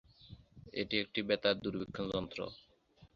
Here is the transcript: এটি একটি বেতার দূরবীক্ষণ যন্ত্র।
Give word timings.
এটি 0.73 0.95
একটি 1.03 1.19
বেতার 1.29 1.55
দূরবীক্ষণ 1.63 2.05
যন্ত্র। 2.13 2.39